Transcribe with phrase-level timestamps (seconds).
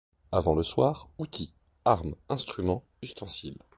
[0.31, 1.53] Avant le soir, outils,
[1.85, 3.61] armes, instruments, ustensiles